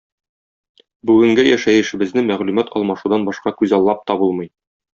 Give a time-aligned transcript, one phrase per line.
[1.09, 4.53] Бүгенге яшәешебезне мәгълүмат алмашудан башка күзаллап та булмый.